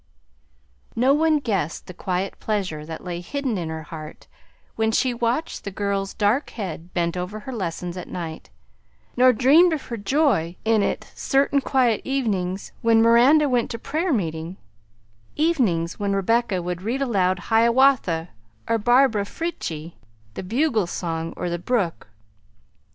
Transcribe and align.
No 0.95 1.13
one 1.13 1.37
guessed 1.37 1.85
the 1.85 1.93
quiet 1.93 2.39
pleasure 2.39 2.87
that 2.87 3.03
lay 3.03 3.19
hidden 3.21 3.55
in 3.55 3.69
her 3.69 3.83
heart 3.83 4.25
when 4.75 4.91
she 4.91 5.13
watched 5.13 5.63
the 5.63 5.69
girl's 5.69 6.15
dark 6.15 6.49
head 6.49 6.91
bent 6.91 7.15
over 7.15 7.41
her 7.41 7.53
lessons 7.53 7.95
at 7.97 8.07
night, 8.07 8.49
nor 9.15 9.31
dreamed 9.31 9.73
of 9.73 9.83
her 9.85 9.97
joy 9.97 10.55
it, 10.65 11.11
certain 11.13 11.61
quiet 11.61 12.01
evenings 12.03 12.71
when 12.81 12.99
Miranda 13.03 13.47
went 13.47 13.69
to 13.69 13.77
prayer 13.77 14.11
meeting; 14.11 14.57
evenings 15.35 15.99
when 15.99 16.13
Rebecca 16.15 16.63
would 16.63 16.81
read 16.81 17.03
aloud 17.03 17.37
Hiawatha 17.37 18.29
or 18.67 18.79
Barbara 18.79 19.23
Frietchie, 19.25 19.97
The 20.33 20.41
Bugle 20.41 20.87
Song, 20.87 21.31
or 21.37 21.47
The 21.47 21.59
Brook. 21.59 22.07